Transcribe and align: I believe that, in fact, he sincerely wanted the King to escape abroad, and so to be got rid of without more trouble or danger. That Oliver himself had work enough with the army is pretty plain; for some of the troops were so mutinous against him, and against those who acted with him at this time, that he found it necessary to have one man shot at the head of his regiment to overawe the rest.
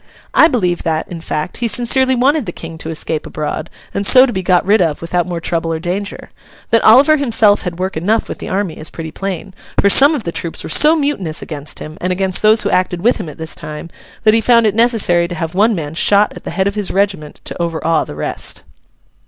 I 0.33 0.47
believe 0.47 0.81
that, 0.81 1.07
in 1.09 1.21
fact, 1.21 1.57
he 1.57 1.67
sincerely 1.67 2.15
wanted 2.15 2.47
the 2.47 2.51
King 2.51 2.79
to 2.79 2.89
escape 2.89 3.27
abroad, 3.27 3.69
and 3.93 4.03
so 4.03 4.25
to 4.25 4.33
be 4.33 4.41
got 4.41 4.65
rid 4.65 4.81
of 4.81 4.99
without 4.99 5.27
more 5.27 5.39
trouble 5.39 5.71
or 5.71 5.77
danger. 5.79 6.31
That 6.71 6.81
Oliver 6.83 7.17
himself 7.17 7.61
had 7.61 7.77
work 7.77 7.95
enough 7.95 8.27
with 8.27 8.39
the 8.39 8.49
army 8.49 8.79
is 8.79 8.89
pretty 8.89 9.11
plain; 9.11 9.53
for 9.79 9.91
some 9.91 10.15
of 10.15 10.23
the 10.23 10.31
troops 10.31 10.63
were 10.63 10.69
so 10.69 10.95
mutinous 10.95 11.43
against 11.43 11.77
him, 11.77 11.99
and 12.01 12.11
against 12.11 12.41
those 12.41 12.63
who 12.63 12.71
acted 12.71 13.01
with 13.03 13.17
him 13.17 13.29
at 13.29 13.37
this 13.37 13.53
time, 13.53 13.91
that 14.23 14.33
he 14.33 14.41
found 14.41 14.65
it 14.65 14.73
necessary 14.73 15.27
to 15.27 15.35
have 15.35 15.53
one 15.53 15.75
man 15.75 15.93
shot 15.93 16.33
at 16.35 16.45
the 16.45 16.49
head 16.49 16.65
of 16.67 16.73
his 16.73 16.89
regiment 16.89 17.39
to 17.43 17.61
overawe 17.61 18.03
the 18.03 18.15
rest. 18.15 18.63